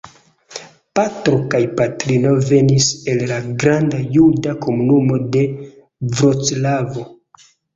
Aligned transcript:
Patro 0.99 1.35
kaj 1.53 1.59
patrino 1.81 2.31
venis 2.47 2.89
el 3.13 3.21
la 3.33 3.37
granda 3.65 4.01
juda 4.17 4.57
komunumo 4.67 5.21
de 5.37 5.45
Vroclavo. 6.19 7.09